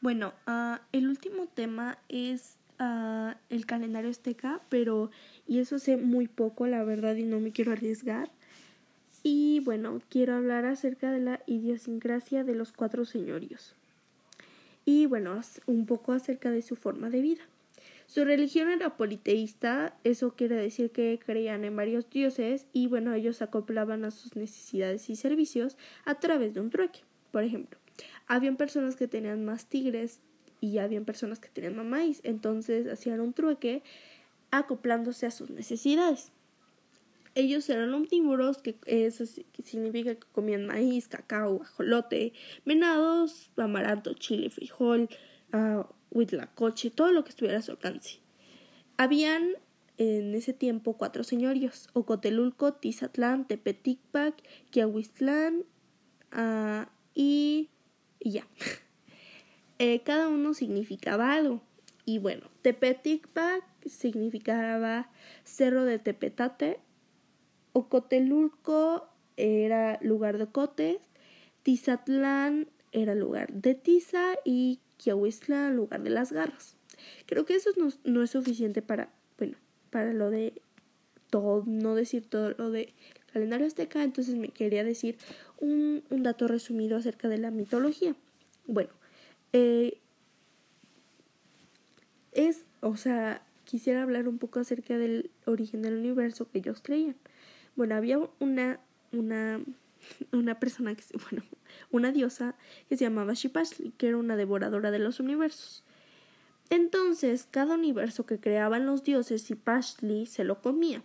[0.00, 5.10] Bueno, uh, el último tema es uh, el calendario azteca, pero
[5.46, 8.30] y eso sé muy poco, la verdad, y no me quiero arriesgar.
[9.24, 13.74] Y bueno, quiero hablar acerca de la idiosincrasia de los cuatro señorios.
[14.84, 17.42] Y bueno, un poco acerca de su forma de vida.
[18.06, 23.42] Su religión era politeísta, eso quiere decir que creían en varios dioses y bueno, ellos
[23.42, 25.76] acoplaban a sus necesidades y servicios
[26.06, 27.00] a través de un trueque.
[27.32, 27.78] Por ejemplo,
[28.26, 30.20] habían personas que tenían más tigres
[30.60, 33.82] y habían personas que tenían más maíz, entonces hacían un trueque
[34.50, 36.32] acoplándose a sus necesidades.
[37.34, 39.24] Ellos eran omnívoros, que eso
[39.62, 42.32] significa que comían maíz, cacao, ajolote,
[42.64, 45.08] venados, amaranto, chile, frijol,
[45.52, 48.18] uh, huitlacoche, todo lo que estuviera a su alcance.
[48.96, 49.52] Habían
[49.98, 54.34] en ese tiempo cuatro señorios, Ocotelulco, Tizatlán, Tepeticpac,
[54.70, 55.64] Quiahuistlán
[56.32, 57.68] uh, y,
[58.20, 58.46] y, ya.
[59.78, 61.62] eh, cada uno significaba algo.
[62.04, 65.10] Y bueno, Tepeticpac significaba
[65.44, 66.80] Cerro de Tepetate,
[67.72, 70.96] Ocotelulco era lugar de cotes,
[71.62, 76.76] Tizatlán era lugar de tiza y Quiahuistla lugar de las garras.
[77.26, 79.56] Creo que eso no, no, es suficiente para, bueno,
[79.90, 80.60] para lo de
[81.30, 82.94] todo, no decir todo lo de
[83.32, 85.16] calendario azteca, entonces me quería decir
[85.58, 88.14] un, un dato resumido acerca de la mitología.
[88.66, 88.90] Bueno,
[89.52, 89.98] eh,
[92.32, 97.16] es, o sea, quisiera hablar un poco acerca del origen del universo que ellos creían.
[97.76, 98.80] Bueno, había una,
[99.12, 99.60] una,
[100.32, 101.44] una persona que, bueno,
[101.90, 102.54] una diosa
[102.88, 105.84] que se llamaba Shipashli, que era una devoradora de los universos.
[106.70, 111.02] Entonces, cada universo que creaban los dioses, Shipashli se lo comía.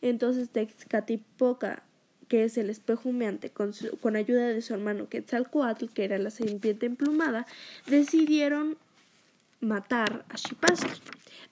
[0.00, 1.82] Entonces, Texcatipoca,
[2.28, 6.30] que es el espejo humeante, con, con ayuda de su hermano Quetzalcoatl, que era la
[6.30, 7.46] serpiente emplumada,
[7.86, 8.78] decidieron
[9.60, 11.00] matar a Shipashli.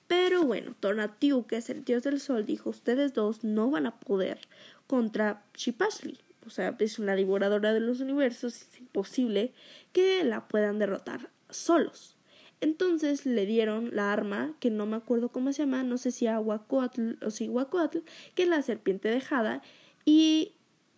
[0.07, 3.99] Pero bueno, Tonatiuh, que es el dios del sol, dijo, ustedes dos no van a
[3.99, 4.39] poder
[4.87, 6.19] contra Shipashli
[6.49, 9.53] o sea, es una devoradora de los universos, es imposible
[9.93, 12.17] que la puedan derrotar solos.
[12.61, 16.27] Entonces le dieron la arma, que no me acuerdo cómo se llama, no sé si
[16.27, 17.99] Aguacuatl o si Huacuatl,
[18.35, 19.63] que es la serpiente dejada,
[20.05, 20.53] y,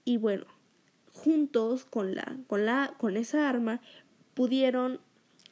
[0.04, 0.46] y bueno,
[1.12, 3.80] juntos con la, con la, con esa arma,
[4.34, 5.00] pudieron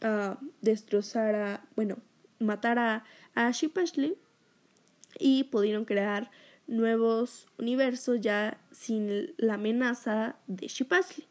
[0.03, 1.99] uh, destrozar a, bueno,
[2.39, 3.05] matar a,
[3.35, 3.53] a
[5.19, 6.31] y pudieron crear
[6.67, 11.25] nuevos universos ya sin la amenaza de Shipasli.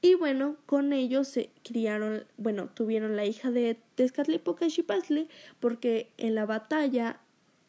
[0.00, 5.28] Y bueno, con ellos se criaron, bueno, tuvieron la hija de Tezcatlipoca y Shipasli
[5.58, 7.20] porque en la batalla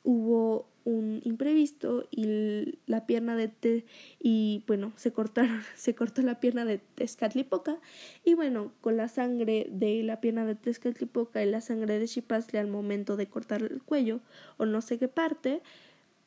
[0.03, 3.85] hubo un imprevisto y la pierna de Te
[4.19, 7.77] y bueno, se cortaron, se cortó la pierna de Tezcatlipoca.
[8.23, 12.59] Y bueno, con la sangre de la pierna de Tezcatlipoca y la sangre de Shipasli
[12.59, 14.19] al momento de cortar el cuello
[14.57, 15.61] o no sé qué parte,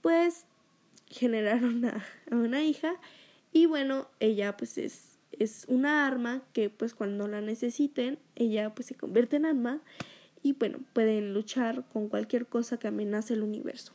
[0.00, 0.46] pues
[1.08, 2.94] generaron a, una hija.
[3.52, 8.87] Y bueno, ella pues es, es una arma que pues cuando la necesiten, ella pues
[8.87, 9.81] se convierte en arma
[10.43, 13.93] y bueno, pueden luchar con cualquier cosa que amenace el universo.